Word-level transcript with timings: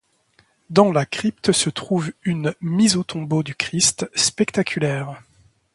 Dans 0.71 0.91
la 0.91 1.05
crypte 1.05 1.51
se 1.51 1.69
trouve 1.69 2.11
une 2.23 2.55
Mise 2.59 2.95
au 2.97 3.03
tombeau 3.03 3.43
du 3.43 3.53
Christ 3.53 4.09
spectaculaire. 4.15 5.21